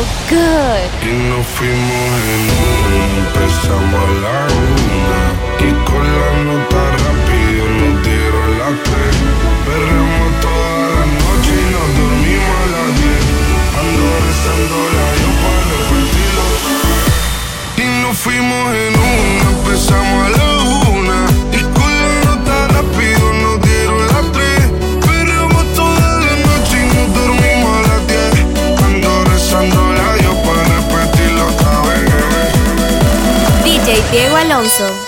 [0.00, 5.20] Y nos fuimos en un, empezamos a la una.
[5.60, 9.14] Y con la nota rápido nos dieron las tres.
[9.66, 13.24] Perramos toda la noche y nos dormimos a las diez.
[13.80, 16.46] Ando rezando la yo para repartirlo.
[17.76, 18.99] Y nos fuimos en
[34.10, 34.99] Diego Alonso.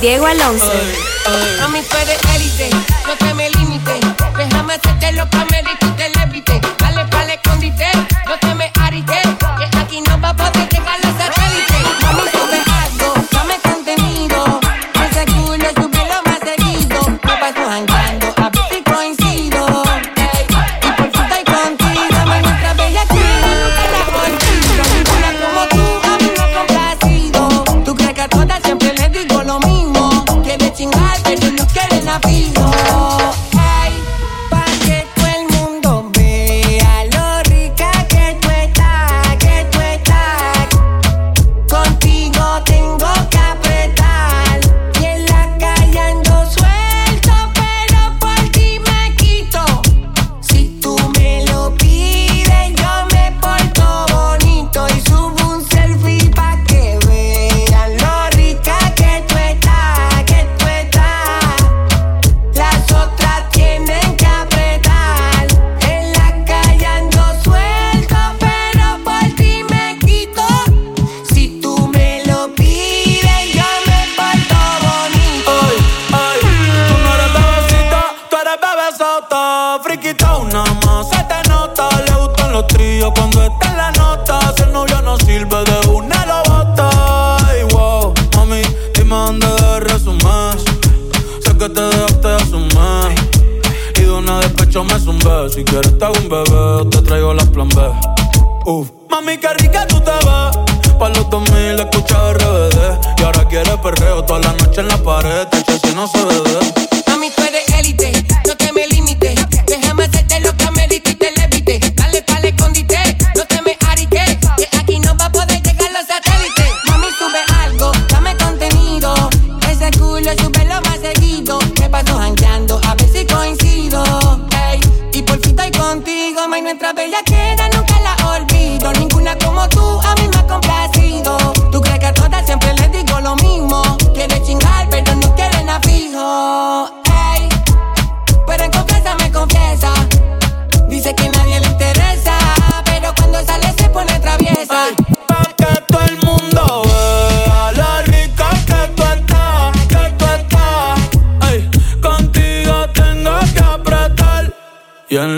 [0.00, 0.69] Diego Alonso.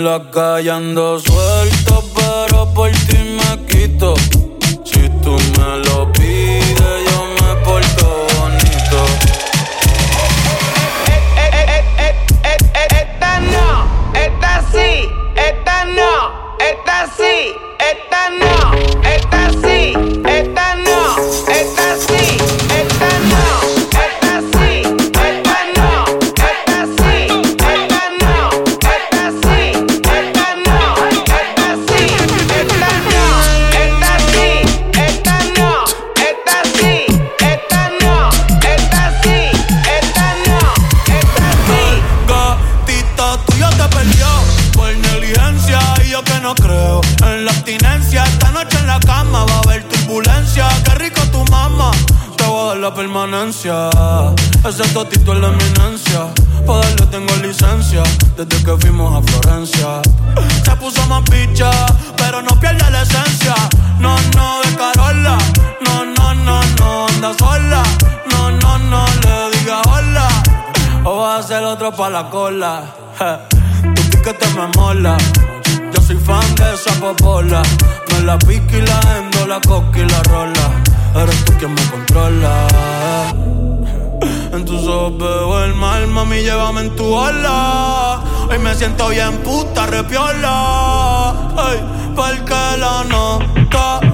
[0.03, 4.13] la callando suelto, pero por ti me quito.
[53.63, 54.69] Permanencia.
[54.69, 56.27] Ese totito es la eminencia.
[56.65, 58.03] Poderle tengo licencia
[58.37, 60.01] desde que fuimos a Florencia.
[60.63, 61.71] Se puso más picha,
[62.17, 63.55] pero no pierde la esencia.
[63.99, 65.37] No, no, de Carola.
[65.85, 67.83] No, no, no, no, anda sola.
[68.31, 70.27] No, no, no, le diga hola.
[71.05, 72.83] O va a ser otro pa' la cola.
[73.95, 75.17] Tu piquete me mola.
[75.93, 77.61] Yo soy fan de esa popola.
[78.11, 80.62] Me la pique y la endo, la coca y la rola.
[81.15, 82.67] Eres tú quien me controla.
[84.51, 88.21] En tus ojos veo el mal, mami, llévame en tu ola.
[88.49, 91.31] Hoy me siento bien puta, repiola.
[91.57, 91.79] Ay,
[92.15, 94.12] porque la nota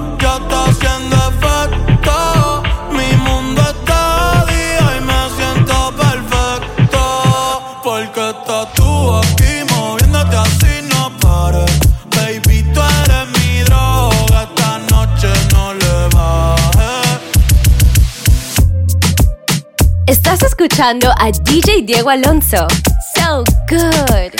[20.80, 22.66] escuchando a DJ Diego Alonso.
[23.14, 24.32] So good.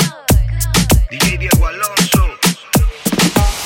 [1.11, 2.23] DJ Diego Alonso.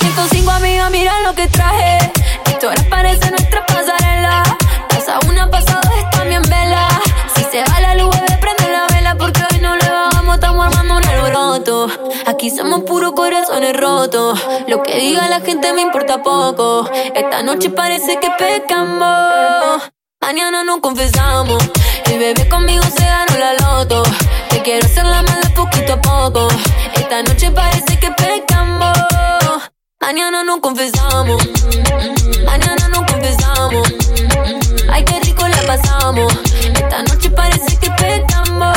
[0.00, 1.98] 105 amigas, mira lo que traje.
[2.46, 4.42] Esto les parece nuestra pasarela.
[4.88, 6.88] Pasa una, pasa dos, está bien vela.
[7.36, 9.16] Si se va la luz, bebé, prende la vela.
[9.18, 11.88] Porque hoy no le bajamos, estamos armando un alboroto.
[12.26, 14.44] Aquí somos puros corazones rotos.
[14.66, 16.90] Lo que diga la gente me importa poco.
[17.14, 19.92] Esta noche parece que pecamos.
[20.20, 21.62] Mañana nos confesamos.
[22.06, 24.02] El bebé conmigo se ganó la loto.
[24.50, 26.48] Te quiero hacer la mala poquito a poco.
[26.94, 28.96] Esta noche parece que pecamos.
[30.00, 31.42] Mañana nos confesamos.
[32.44, 33.88] Mañana nos confesamos.
[34.92, 36.32] Ay, qué rico la pasamos.
[36.62, 38.76] Esta noche parece que pecamos.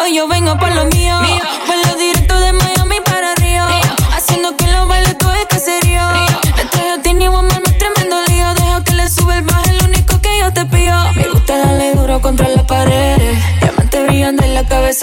[0.00, 1.20] Hoy yo vengo por lo mío.
[1.20, 1.91] Directo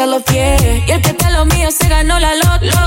[0.05, 0.61] los pies.
[0.87, 2.77] Y el que está lo mío se ganó la loto.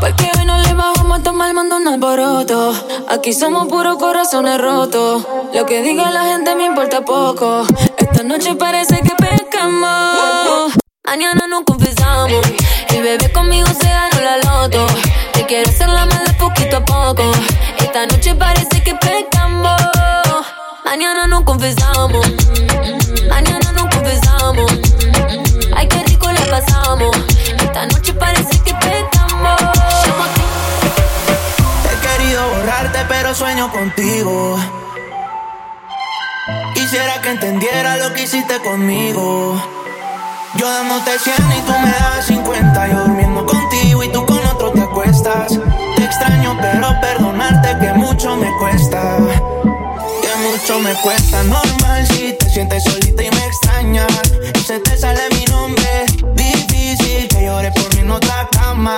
[0.00, 2.74] Porque hoy no le bajamos a tomar mando un alboroto.
[3.08, 5.26] Aquí somos puros corazones rotos.
[5.54, 7.64] Lo que diga la gente me importa poco.
[7.96, 10.72] Esta noche parece que pescamos.
[11.06, 12.46] Mañana nos confesamos.
[12.88, 14.86] El bebé conmigo se ganó la loto.
[15.32, 17.22] Te quiero hacer la mala poquito a poco.
[17.78, 19.80] Esta noche parece que pecamos.
[20.84, 22.37] Mañana nos confesamos.
[26.88, 29.60] Esta noche parece que pecamos.
[31.84, 34.58] He querido borrarte, pero sueño contigo.
[36.72, 39.62] Quisiera que entendiera lo que hiciste conmigo.
[40.54, 42.88] Yo dándote 100 y tú me das 50.
[42.88, 45.60] Yo durmiendo contigo y tú con otro te acuestas.
[45.94, 49.18] Te extraño, pero perdonarte que mucho me cuesta.
[50.22, 51.42] Que mucho me cuesta.
[51.42, 54.06] Normal si te sientes solita y me extrañas.
[54.54, 56.06] Y se te sale mi nombre.
[57.48, 58.96] Difícil que llore por mí en otra cama.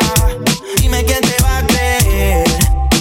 [0.80, 2.44] Dime quién te va a creer.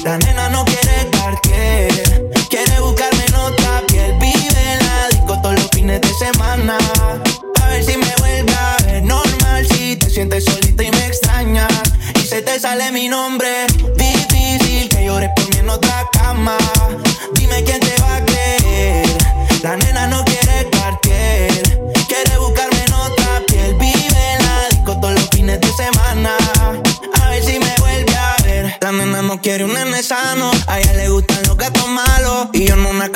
[0.04, 2.32] La nena no quiere cartier.
[2.50, 4.14] Quiere buscarme en otra piel.
[4.20, 6.78] Vive en la disco todos los fines de semana.
[7.62, 9.68] A ver si me vuelve a normal.
[9.72, 11.72] Si te sientes solita y me extrañas.
[12.16, 13.66] Y se te sale mi nombre.
[13.98, 16.58] Difícil que llores por mí en otra cama.
[17.34, 17.99] Dime quién te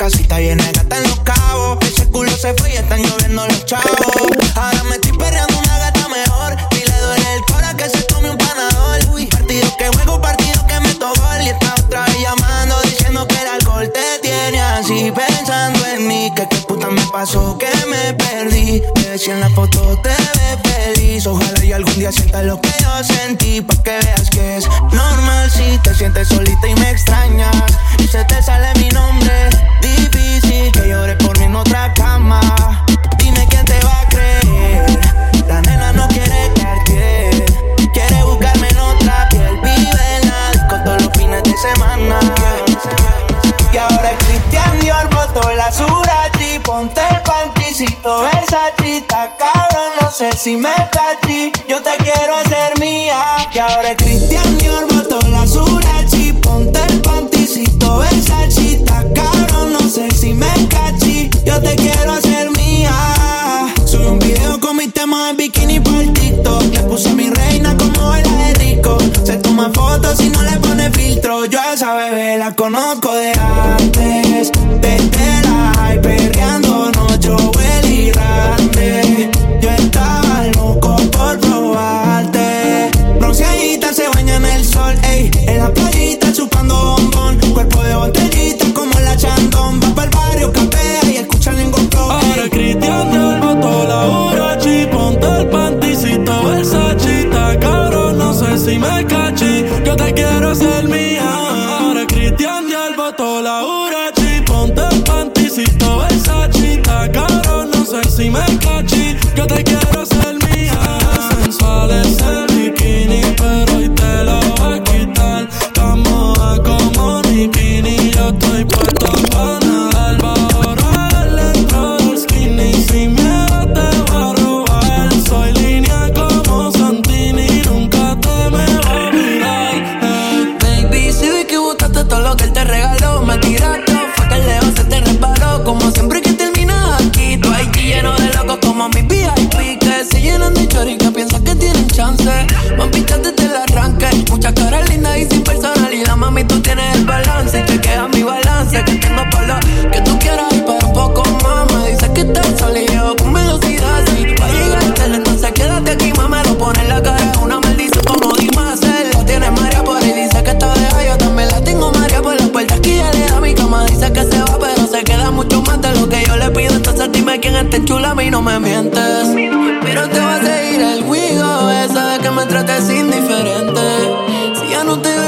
[0.04, 0.83] casita llena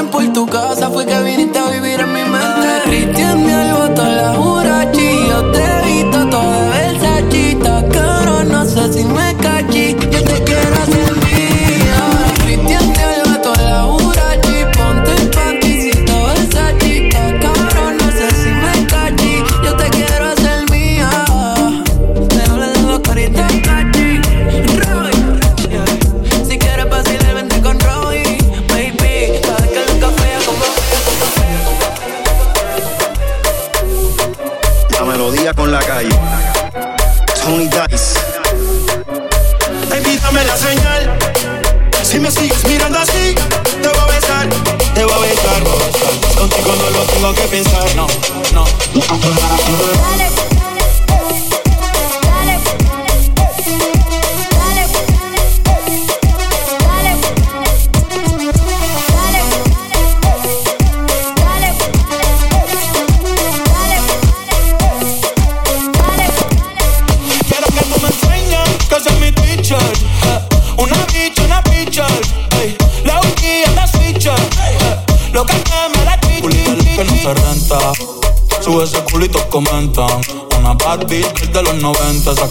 [0.07, 1.96] Esa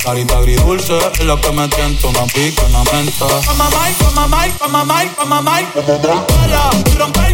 [0.06, 3.26] carita agridulce es lo que me tienta Una pica, una menta.
[3.48, 7.25] Mamá Mike, mamá Mike, mamá Mike, mamá Mike Pela, rompe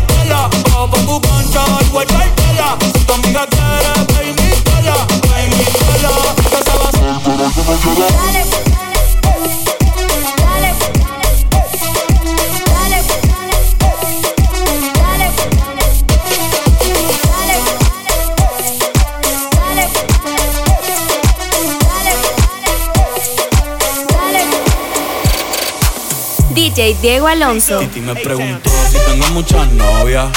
[27.01, 27.79] Diego Alonso.
[27.79, 30.27] Titi me preguntó si tengo muchas novias.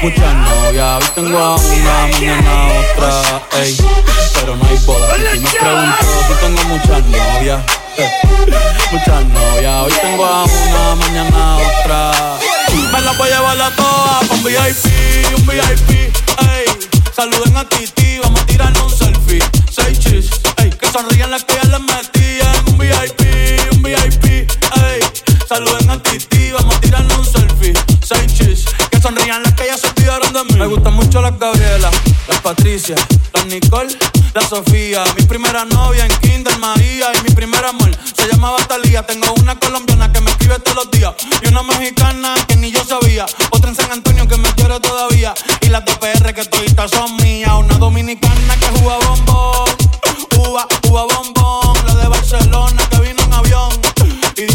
[0.00, 1.04] Muchas novias.
[1.04, 3.42] Hoy tengo a una, mañana otra.
[3.60, 3.76] Ey,
[4.34, 5.14] pero no hay boda.
[5.16, 7.60] Titi me preguntó si tengo muchas novias.
[8.90, 9.82] Muchas novias.
[9.82, 12.38] Hoy tengo a una, mañana otra.
[12.92, 15.90] Me la voy a llevar a todas pa' un VIP, un VIP.
[16.38, 16.64] Ey,
[17.14, 19.42] saluden a Titi, vamos a tirarnos un selfie.
[19.70, 23.53] Seis chis, ey, que sonrían las que ya les metí en un VIP.
[25.54, 27.74] Saluden a Titi, vamos a tirarnos un selfie.
[28.02, 30.58] Seis chis, que sonrían las que ya se olvidaron de mí.
[30.58, 31.92] Me gustan mucho las Gabriela,
[32.26, 32.96] las Patricia,
[33.32, 33.96] las Nicole,
[34.34, 35.04] la Sofía.
[35.16, 39.06] Mi primera novia en Kinder María y mi primer amor se llamaba Talía.
[39.06, 42.84] Tengo una colombiana que me escribe todos los días y una mexicana que ni yo
[42.84, 43.24] sabía.
[43.50, 47.14] Otra en San Antonio que me quiere todavía y las de PR que todavía son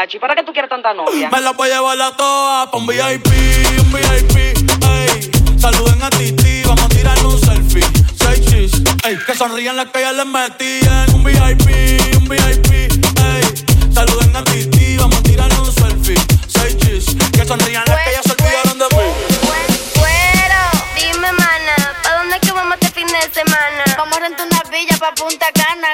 [0.00, 1.28] ¿Para qué tú quieres tanta novia?
[1.28, 3.26] Me la voy a llevar a todas pa' un VIP,
[3.80, 5.30] un VIP, ey.
[5.60, 7.84] Saluden a Titi, vamos a tirar un selfie.
[8.18, 8.72] Seis chis,
[9.04, 9.18] ey.
[9.26, 11.14] Que sonrían las que ya les metían.
[11.14, 13.92] Un VIP, un VIP, ey.
[13.92, 16.16] Saluden a Titi, vamos a tirar un selfie.
[16.48, 19.04] Seis chis, que sonrían las que ya se olvidaron de mí.
[20.96, 23.84] Dime, mana, ¿pa' dónde es que vamos este fin de semana?
[23.98, 25.88] Vamos a rentar una villa pa' Punta Cana.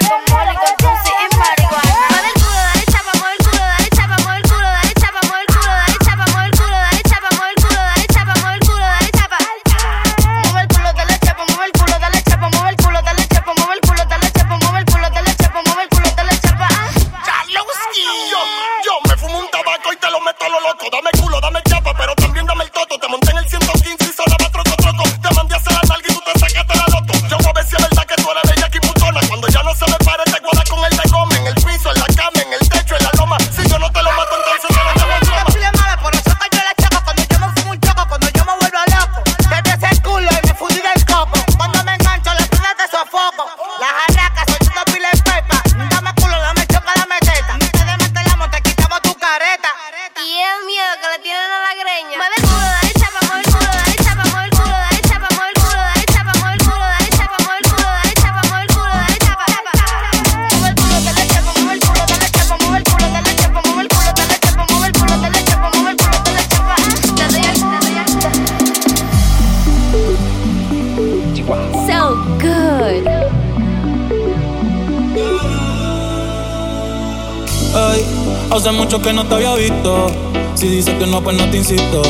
[81.74, 82.05] No,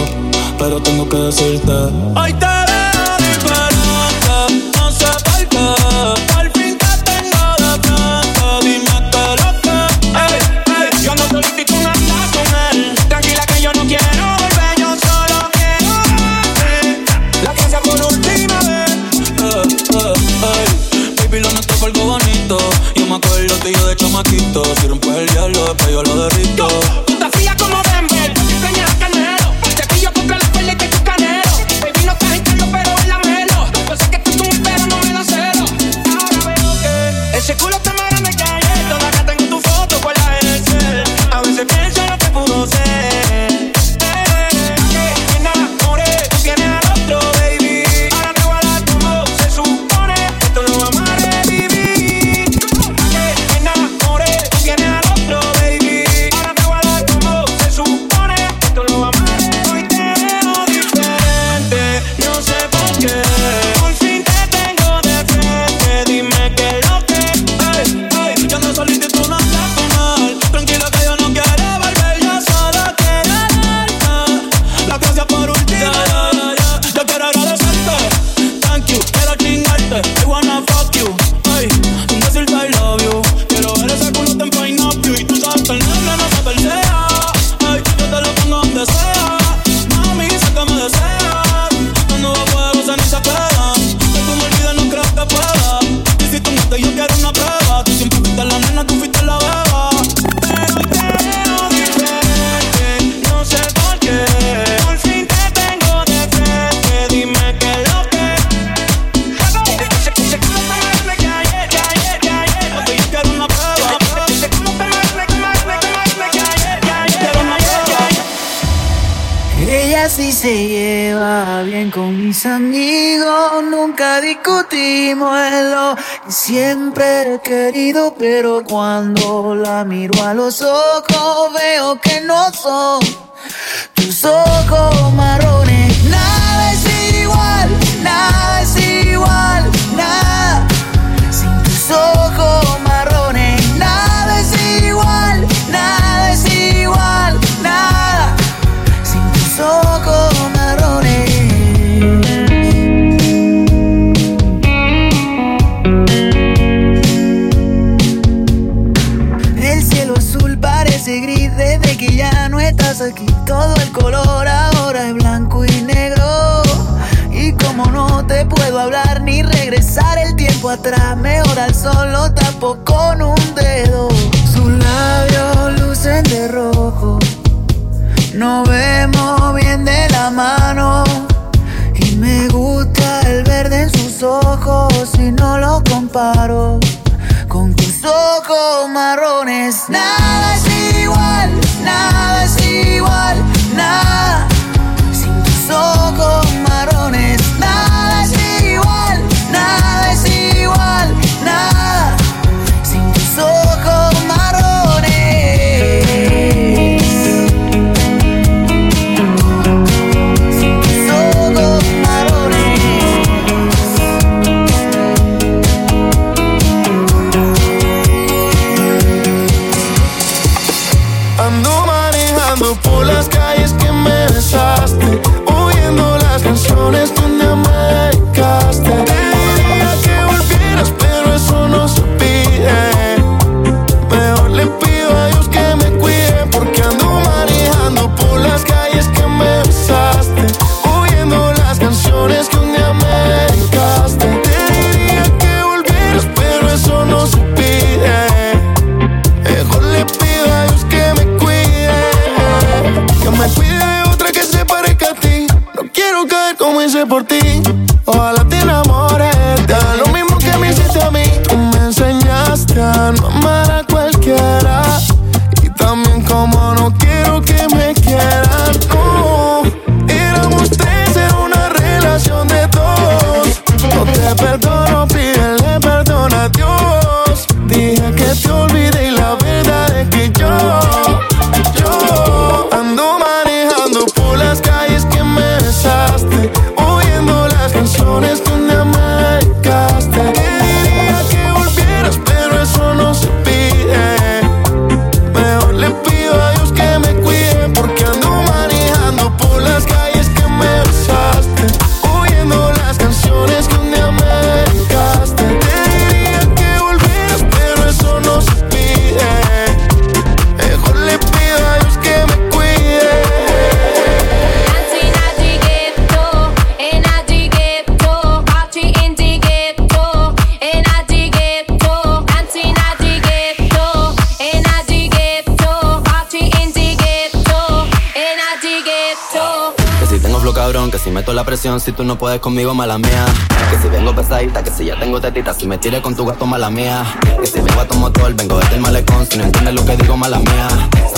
[331.26, 333.26] meto la presión, si tú no puedes conmigo, mala mía.
[333.68, 336.46] Que si vengo pesadita, que si ya tengo tetita, si me tire con tu gato,
[336.46, 337.04] mala mía.
[337.40, 339.96] Que si vengo a tu motor, vengo desde el malecón, si no entiendes lo que
[339.96, 340.68] digo, mala mía.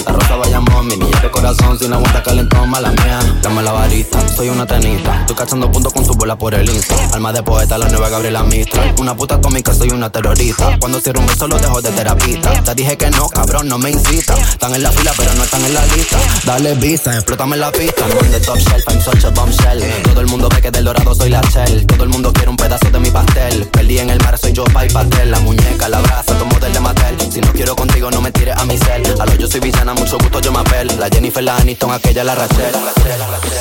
[0.09, 3.19] Santa Rosa Bayamón, mi niña de corazón, sin aguanta calentón, mala mía.
[3.43, 5.21] Dame la varita, soy una tenista.
[5.21, 6.95] Estoy cachando puntos con tu bola por el Insta.
[7.13, 8.95] Alma de poeta, la nueva Gabriela Mistral.
[8.99, 10.79] Una puta atómica, soy una terrorista.
[10.81, 12.63] Cuando cierro un beso, lo dejo de terapista.
[12.63, 14.35] Te dije que no, cabrón, no me incita.
[14.35, 16.19] Están en la fila, pero no están en la lista.
[16.47, 18.07] Dale visa, explótame la pista.
[18.09, 19.83] I'm top shelf, I'm such a bombshell.
[20.05, 21.87] Todo el mundo ve que del dorado soy la shell.
[21.87, 23.67] Todo el mundo quiere un pedazo de mi pastel.
[23.67, 25.31] Perdí en el mar, soy yo, pa' y pastel.
[25.31, 27.17] La muñeca, la brasa, tomo del de Mattel.
[27.31, 29.03] Si no quiero contigo, no me tires a mi cel.
[29.21, 30.89] A lo yo soy villana, mucho gusto, yo me apel.
[30.99, 32.73] La Jennifer, la Aniston, aquella, la Rachel.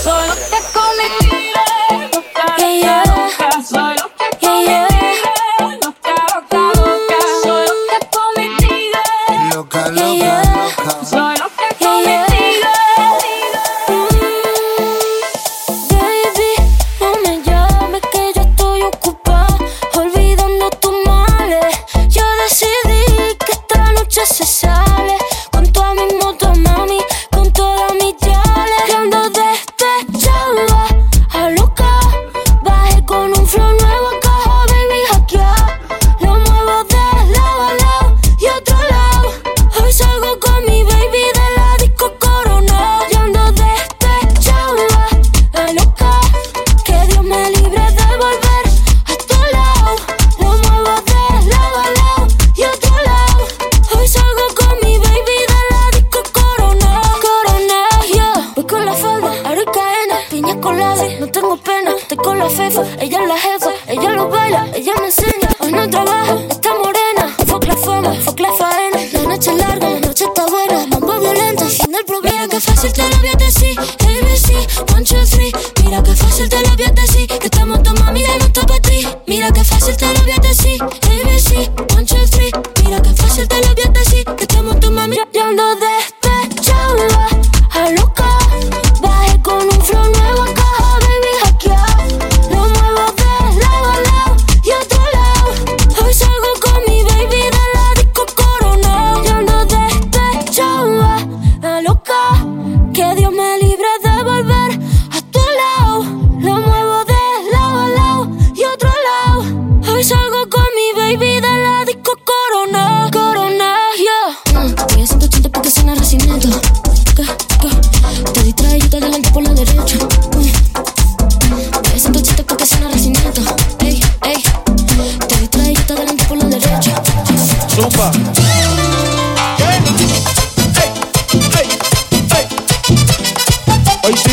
[0.03, 1.37] Solo te cometí
[4.41, 4.96] Yeah, yeah.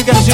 [0.04, 0.32] Que sí.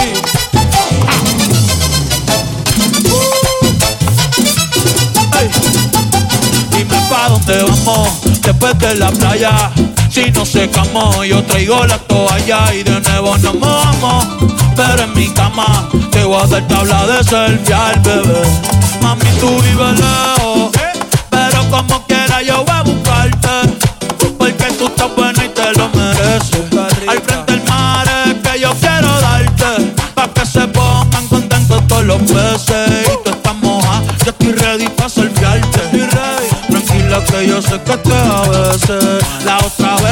[7.29, 9.71] Dónde vamos después de la playa.
[10.11, 14.27] Si no secamos, yo traigo la toalla y de nuevo nos mojamos.
[14.75, 18.43] Pero en mi cama te voy a dar tabla de selfie al bebé.
[19.01, 20.73] Mami, tú vives lejos,
[21.31, 23.77] pero como quiera yo voy a buscarte.
[24.37, 26.70] Porque tú estás buena y te lo mereces.
[30.41, 33.09] Que se pongan contentos todos los peces.
[33.13, 35.81] Y tú estás moja, yo estoy ready pa' surfearte.
[36.69, 39.25] Tranquila que yo sé que te a veces.
[39.45, 40.10] La otra vez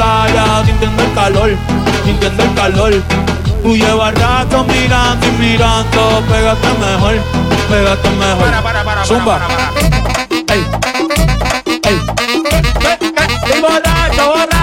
[0.00, 1.50] playa, sintiendo el calor,
[2.04, 2.92] sintiendo el calor.
[3.64, 7.16] Llevas rato mirando y mirando, pégate mejor,
[7.68, 8.44] pégate mejor.
[8.44, 9.38] Para, para, para, Zumba.
[9.38, 10.54] Para, para, para.
[10.54, 10.64] Ey,
[11.84, 12.00] ey.
[13.52, 14.59] Ey, borracho, borracho.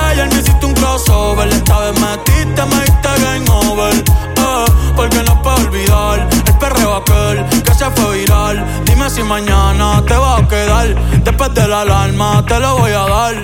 [0.00, 1.48] Player, me hiciste un crossover.
[1.48, 3.94] Esta vez metiste, me diste game over.
[3.94, 4.64] Eh,
[4.96, 8.64] porque no puedo olvidar el perreo aquel que se fue viral.
[8.84, 10.88] Dime si mañana te va a quedar.
[11.24, 13.34] Después de la alarma te lo voy a dar.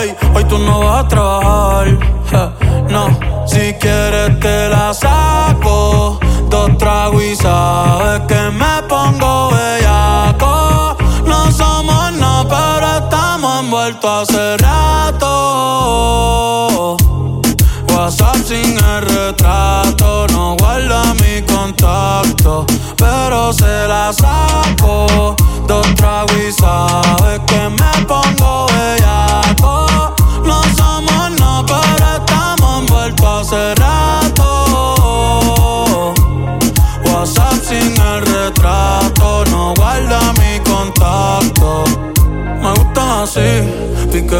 [0.00, 1.86] Ey, hoy tú no vas a trabajar.
[2.90, 3.04] no,
[3.46, 6.18] si quieres te la saco.
[6.48, 8.73] Dos tragos y sabes que me
[23.04, 25.36] pero se la saco.
[25.66, 28.66] Dos tragos y sabes que me pongo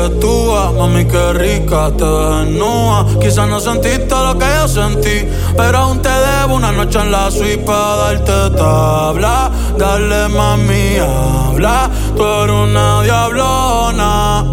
[0.05, 3.07] piquetúa, mami qué rica te desnuda.
[3.21, 7.31] Quizás no sentiste lo que yo sentí, pero aún te debo una noche en la
[7.31, 9.51] suite para darte tabla.
[9.79, 14.45] Dale mami, habla, tú eres una diablona.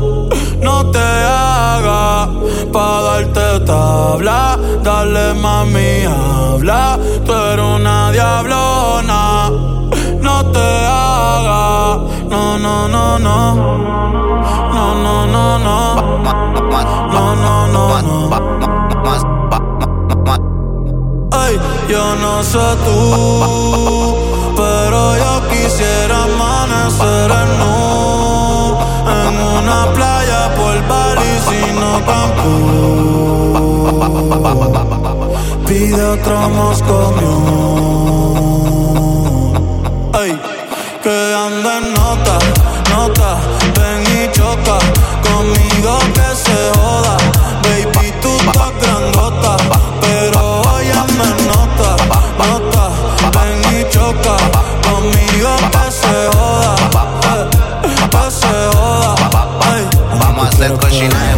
[0.62, 2.30] No te hagas
[2.72, 4.58] para darte tabla.
[4.84, 9.50] Dale mami, habla, tú eres una diablona.
[10.22, 11.71] No te hagas,
[12.32, 14.02] no, no, no, no
[15.04, 15.96] no, no, no.
[17.14, 18.30] No, no, no, no.
[21.32, 24.16] Ay, yo no sé tú,
[24.56, 27.76] pero yo quisiera amanecer en nu
[29.20, 33.12] en una playa por Bali, sino Cancún.
[35.68, 37.42] Pide otro moscomión.
[40.14, 40.32] Ay,
[41.04, 41.86] que anda en
[43.02, 43.38] nota,
[44.38, 44.78] nota
[45.24, 47.18] conmigo que se joda.
[47.64, 49.58] Baby, tú estás grandota,
[50.02, 51.90] pero oye me nota,
[52.38, 52.84] nota.
[53.34, 54.36] Ven y choca,
[54.88, 56.76] conmigo que se joda,
[58.14, 59.16] que se joda.
[60.20, 61.36] Vamos a hacer cochinaje,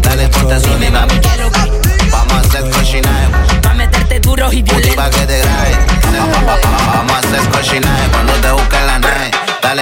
[0.00, 1.30] dale ponte su dinámica.
[2.12, 3.26] Vamos a hacer cochinaje,
[3.62, 4.94] pa' meterte duro y violento.
[4.94, 5.76] Pa' que te grabe.
[6.94, 8.93] Vamos a hacer cochinaje cuando te busquen la.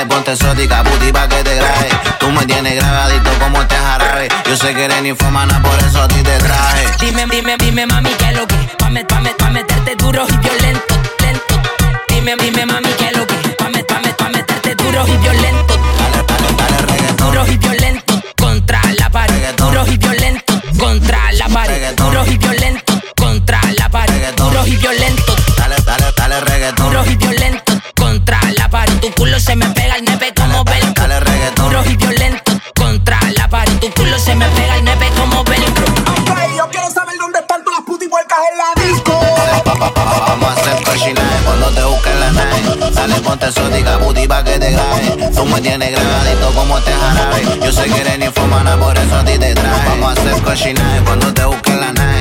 [0.03, 1.89] Dale ponte exótica, puti pa' que te grabe.
[2.19, 4.29] Tú me tienes grabadito como este jarabe.
[4.49, 6.87] Yo sé que eres infomana, por eso a ti te traje.
[6.99, 8.57] Dime, dime, dime, mami, ¿qué es lo que?
[8.79, 11.55] Pa', me, pa, me, pa meterte duro y violento, lento.
[12.09, 13.35] Dime, dime, mami, ¿qué es lo que?
[13.57, 15.75] Pa', me, pa, me, pa meterte duro y violento.
[15.99, 17.27] Dale, dale, dale, reggaetón.
[17.29, 17.82] Duro y violento,
[29.03, 30.93] Tu culo se me pega al nepe como velcro.
[30.95, 31.71] Dale, reggaetón.
[31.71, 33.77] Duro y violento, contra la pared.
[33.81, 35.87] Tu culo se me pega al nepe como velcro.
[36.31, 39.21] Ok, yo quiero saber dónde están todas las putas en la disco.
[40.29, 42.93] Vamos a hacer cochinaje cuando te busquen la nave.
[42.95, 43.47] Dale, ponte
[45.47, 47.59] me tienes grabadito como este jarabe.
[47.61, 49.89] Yo sé que eres ninfomana, por eso a ti te traje.
[49.89, 52.12] Vamos a hacer cochinaje cuando te busquen la nave.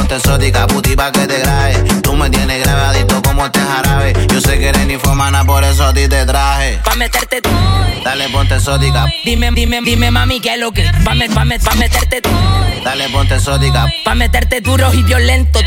[0.00, 1.74] Ponte exótica, puti pa' que te grabe.
[2.00, 4.14] Tú me tienes grabadito como este jarabe.
[4.32, 6.78] Yo sé que eres ninfomana, por eso a ti te traje.
[6.82, 7.50] Pa' meterte tú.
[8.02, 9.04] Dale, ponte exótica.
[9.26, 10.90] Dime, dime, dime, mami, ¿qué es lo que?
[11.04, 12.30] Pa', me, pa, me, pa meterte tú.
[12.82, 13.92] Dale, ponte exótica.
[14.02, 15.60] Pa' meterte duro y violento.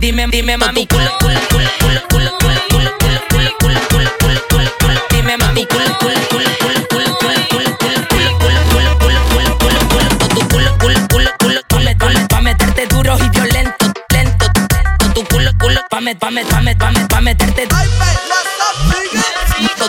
[0.00, 4.40] Dime, dime, mami, culo, culo, culo, culo, culo, culo, culo, culo, culo, culo, culo, culo,
[4.50, 5.00] culo, culo.
[5.10, 6.85] Dime, mami, culo, culo, culo, culo,
[16.06, 17.66] culo, pa' me, pa' me, pa' me, pa' me, pa' meterte.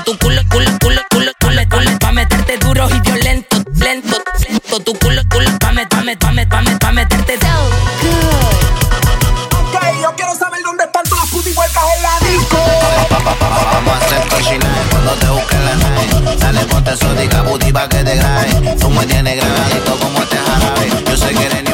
[0.06, 4.17] Tu culo, culo, culo, culo, culo, culo, pa' meterte duro y violento, lento.
[4.84, 7.36] Tu culo, culo, pa' me, pa' me, pa' me, pa' me, pa' meterte.
[9.53, 12.58] Ok, yo quiero saber dónde están todas las putas huecas en la disco.
[13.73, 16.38] Vamos a hacer cochinaje cuando te busquen la nave.
[16.38, 18.75] Dale, ponte exótica, puti pa' que te grabe.
[18.80, 21.03] Tú me tienes grabadito como este jarabe.
[21.06, 21.66] Yo sé que eres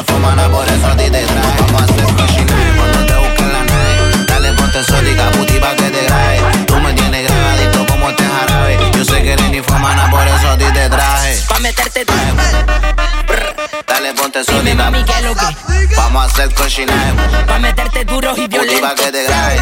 [14.46, 14.84] Ponte Dime, exótica.
[14.90, 15.94] mami, ¿qué es lo que?
[15.96, 17.12] Vamos a hacer cochinaje.
[17.46, 18.94] Pa' meterte duro y Puti pa' violento.
[19.02, 19.56] que te grabe.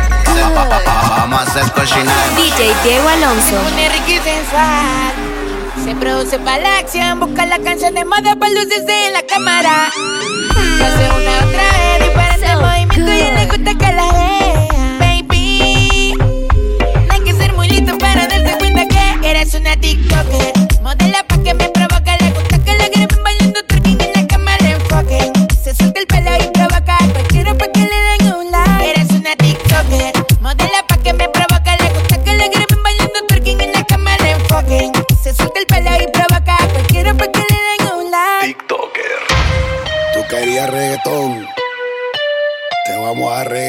[0.55, 2.35] Pa, pa, pa, Vamos a hacer cochinaje.
[2.37, 3.57] DJ Diego Alonso.
[3.63, 5.13] pone rico y sensual.
[5.85, 9.87] Se produce para la acción, busca la canción de moda para lucirse en la cámara.
[9.89, 13.72] Hace una otra vez, diferente movimiento y le gusta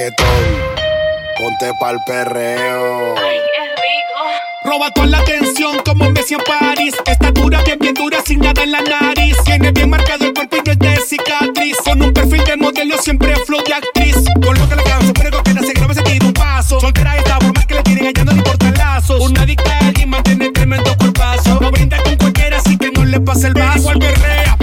[0.04, 0.28] reggaetón.
[1.38, 3.16] Ponte pa'l perreo.
[4.64, 6.93] Roba toda la atención como Messi en París.
[7.06, 9.36] Está dura, bien, bien dura, sin nada en la nariz.
[9.43, 11.78] Tiene bien marcado el cuerpo y no es de cicatriz.
[11.84, 14.16] Con un perfil de modelo, siempre flow de actriz.
[14.43, 16.80] Con lo que la cansa, pero con pena se graba, se tira un paso.
[16.80, 19.20] Soltera está, por más que le tiren allá, no le importa lazos.
[19.22, 21.60] Una adicta y mantiene tremendo cuerpazo.
[21.60, 23.80] No brinda con cualquiera, así que no le pasa el vaso.
[23.80, 24.56] Igual perrea,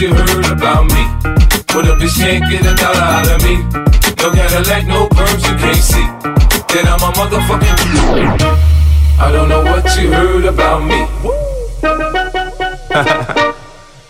[0.00, 1.04] you heard about me.
[1.68, 3.56] But a bitch can't get a dollar out of me.
[4.16, 6.06] No Cadillac, no perms you can't see.
[6.72, 7.82] Then I'm a motherfucking B.
[9.20, 11.00] I don't know what you heard about me.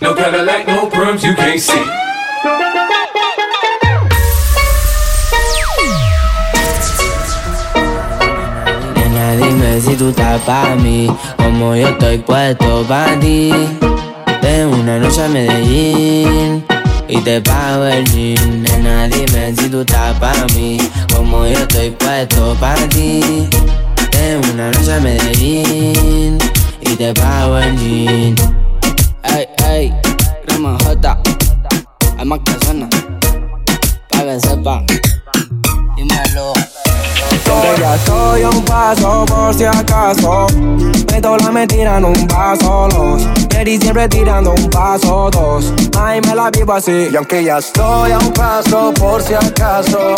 [0.01, 1.85] no Cadillac, no perms you can't see.
[8.95, 13.51] Nena, dime si tú estás pa' mí, como yo estoy puesto pa' ti.
[14.51, 16.65] De una noche a Medellín
[17.07, 18.63] y te pago el jean.
[18.63, 20.77] Nena, dime si tú estás pa' mí,
[21.15, 23.49] como yo estoy puesto pa' ti.
[24.11, 26.37] De una noche a Medellín
[26.81, 28.35] y te pago el jean.
[29.23, 29.95] Ey, ey,
[30.45, 31.23] crema J,
[32.19, 32.89] hay más que suena,
[34.09, 34.85] pa' que sepan.
[35.97, 36.53] Dímelo.
[37.31, 40.49] Que ya estoy a un paso por si acaso.
[41.11, 43.23] Meto la me tiran un paso los.
[43.51, 45.73] Jerry siempre tirando un paso dos.
[45.99, 47.09] Ay, me la vivo así.
[47.13, 50.15] Y aunque ya estoy a un paso por si acaso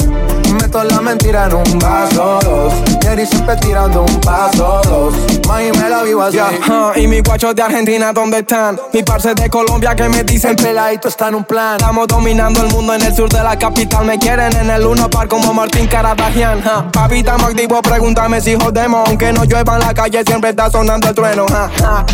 [0.60, 5.14] Meto la mentira en un vaso dos Jerry siempre tirando un paso dos
[5.48, 8.78] Mami me la vivo así ah, y mis guachos de Argentina, ¿dónde están?
[8.92, 12.62] Mis parce de Colombia que me dicen El peladito está en un plan Estamos dominando
[12.62, 14.04] el mundo en el sur de la capital.
[14.04, 16.62] Me quieren en el uno par como Martín Caradagian.
[16.62, 16.90] ja.
[16.92, 19.08] Papi, estamos activos, pregúntame si jodemos.
[19.08, 21.46] Aunque no llueva en la calle, siempre está sonando el trueno.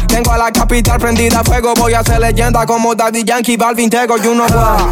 [0.07, 1.73] Tengo a la capital prendida a fuego.
[1.75, 4.45] Voy a ser leyenda como Daddy Yankee, Balvin, Tego y uno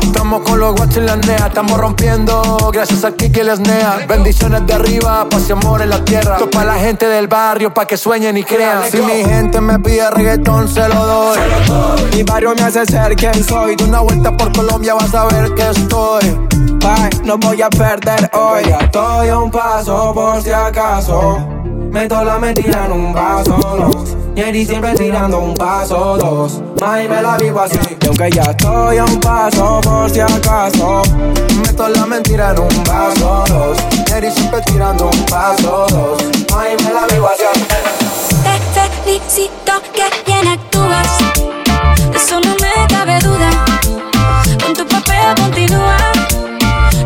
[0.02, 2.70] Estamos con los guachos y la nea, estamos rompiendo.
[2.72, 4.06] Gracias a Kiki y les nea.
[4.08, 6.34] Bendiciones de arriba, paz y amor en la tierra.
[6.34, 8.90] Esto para la gente del barrio, para que sueñen y crean.
[8.90, 11.38] Si mi gente me pide reggaetón, se lo doy.
[12.14, 13.76] Mi barrio me hace ser quien soy.
[13.76, 16.24] De una vuelta por Colombia vas a ver que estoy.
[16.80, 18.62] Bye, no voy a perder hoy.
[18.80, 21.55] Estoy a un paso por si acaso.
[21.96, 24.14] Meto la mentira en un vaso, dos.
[24.36, 26.60] Jerry siempre tirando un paso, dos.
[26.78, 27.78] May me la vivo así.
[28.06, 31.02] Aunque ya estoy a un paso por si acaso.
[31.62, 33.78] Meto la mentira en un vaso, dos.
[34.08, 36.22] Jerry siempre tirando un paso, dos.
[36.52, 37.44] May me la vivo así.
[38.74, 41.08] Te felicito que bien actúas.
[42.14, 43.48] Eso no me cabe duda.
[44.62, 45.96] Con tu papel continúa.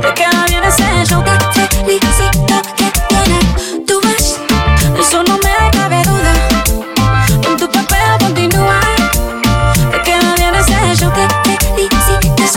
[0.03, 1.23] Te queda bien ese show.
[1.23, 2.50] Te felicito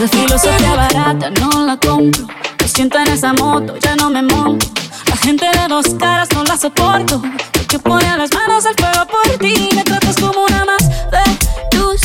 [0.04, 2.26] Esa filosofía barata no la compro.
[2.60, 4.66] Me siento en esa moto, ya no me monto.
[5.08, 7.22] La gente de dos caras no la soporto.
[7.72, 9.70] El pone las manos al fuego por ti.
[9.74, 11.24] Me tratas como una más de
[11.70, 12.02] tus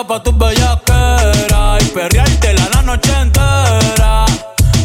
[0.00, 4.24] Puesto pa' tus bellaqueras y perreártela la noche entera.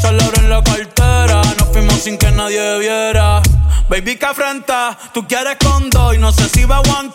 [0.02, 3.42] Solo en la cartera, nos fuimos sin que nadie viera.
[3.88, 7.15] Baby, que afrenta, tú quieres con dos y no sé si va a aguantar.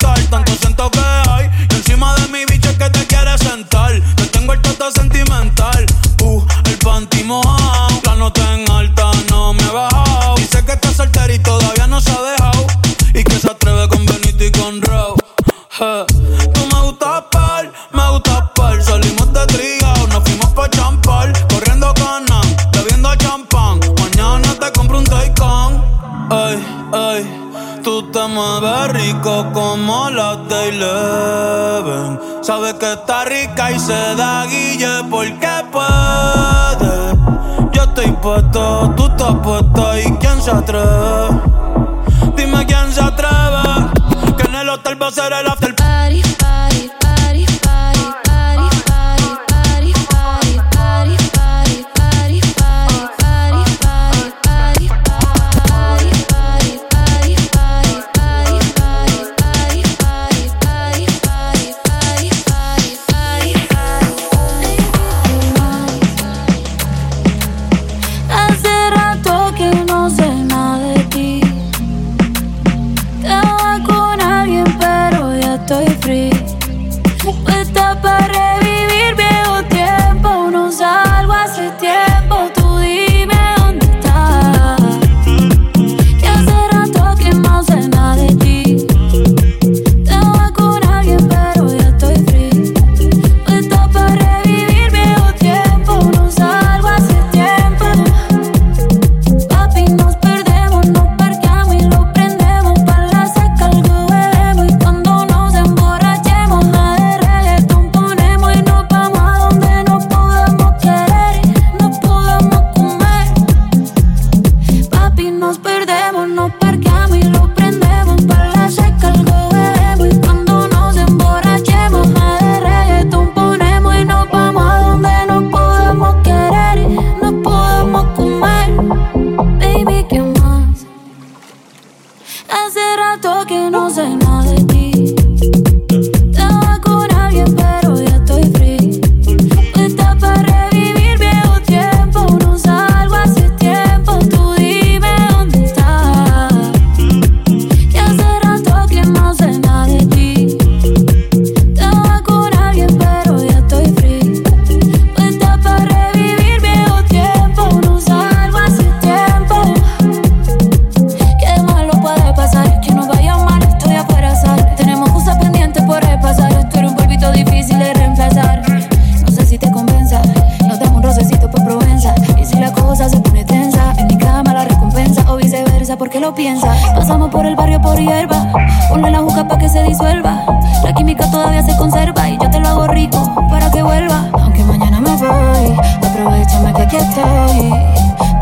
[176.20, 176.74] lo piensa.
[176.94, 178.46] Pasamos por el barrio por hierba,
[178.88, 180.44] ponle la juca pa' que se disuelva.
[180.84, 184.28] La química todavía se conserva y yo te lo hago rico para que vuelva.
[184.32, 187.72] Aunque mañana me voy, aprovechame que aquí estoy.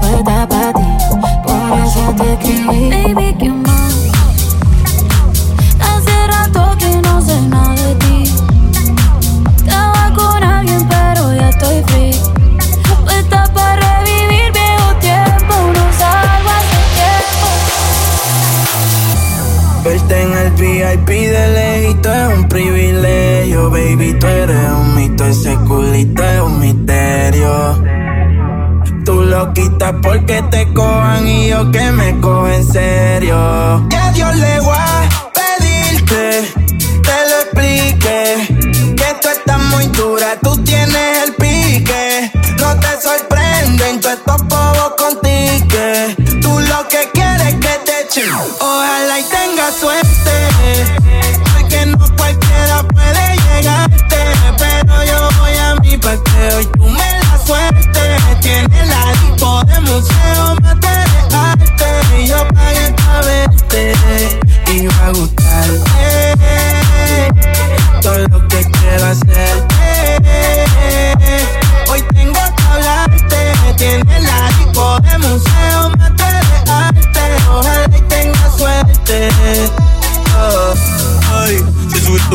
[0.00, 0.82] Puerta para ti,
[1.44, 3.27] por eso te escribí.
[29.92, 33.86] porque te cojan y yo que me cojo en serio.
[33.88, 34.60] Que Dios le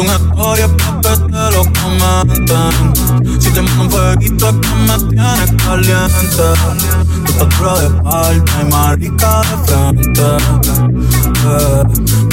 [0.04, 3.42] una historia pa' que te lo comenten.
[3.42, 6.48] Si te mando un fueguito es que me tienes caliente.
[7.26, 10.28] Tú estás dura de palma y más rica de frente.
[11.46, 11.84] Eh.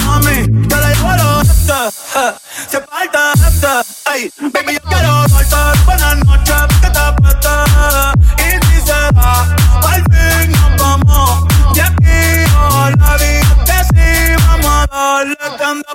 [0.05, 1.79] Mami, yo la llevo al oeste.
[2.16, 2.33] Eh.
[2.68, 3.73] Se falta este.
[4.14, 5.12] Ey, baby, yo quiero
[5.51, 8.39] darte buenas noches, que te apete.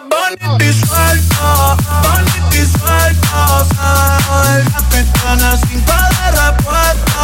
[0.03, 4.63] Vanity suelta, vanity suelta, sal.
[5.69, 7.14] Sin parar a puerta.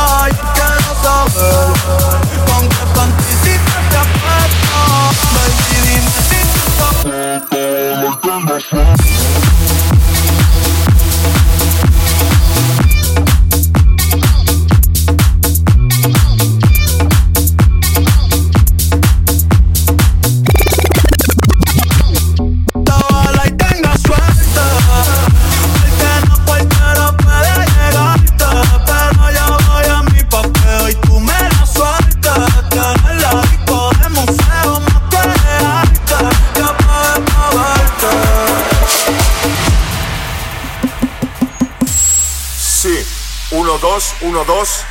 [44.22, 44.86] 112.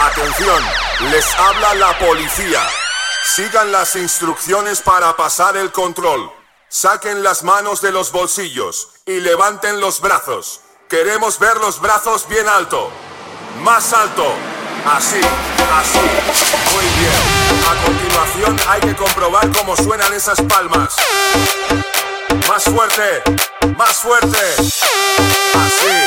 [0.00, 0.62] Atención,
[1.10, 2.66] les habla la policía.
[3.36, 6.32] Sigan las instrucciones para pasar el control.
[6.68, 10.62] Saquen las manos de los bolsillos y levanten los brazos.
[10.88, 12.90] Queremos ver los brazos bien alto.
[13.60, 14.32] Más alto.
[14.86, 15.98] Así, así.
[16.74, 17.64] Muy bien.
[17.68, 20.96] A continuación hay que comprobar cómo suenan esas palmas.
[22.48, 23.22] Más fuerte,
[23.76, 24.54] más fuerte.
[25.54, 26.03] Así.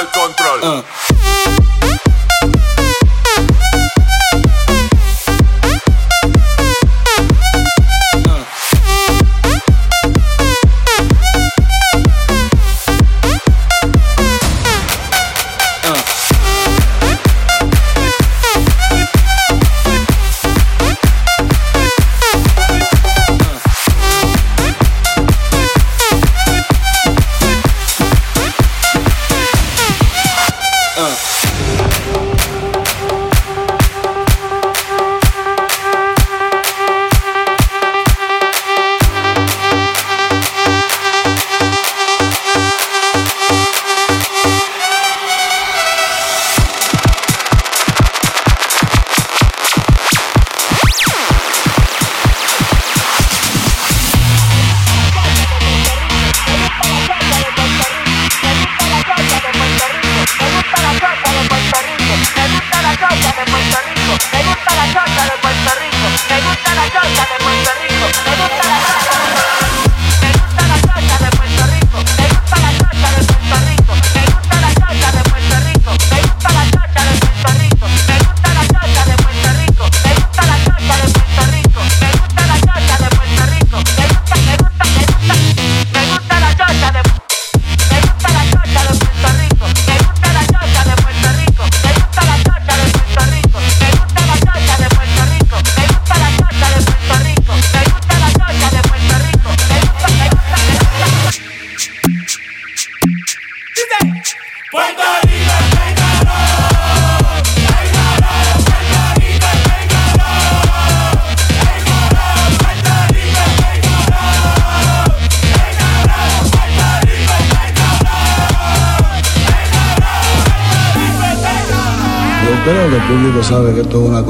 [0.00, 0.64] el control.
[0.64, 1.05] Uh.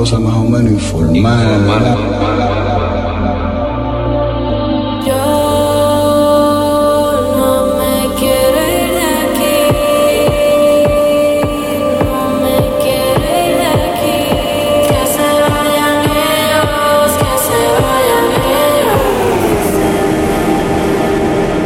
[0.06, 1.66] Cosa más o menos informal.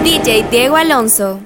[0.03, 1.40] DJ Diego Alonso.